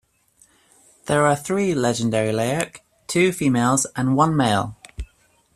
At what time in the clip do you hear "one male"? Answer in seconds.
4.15-4.75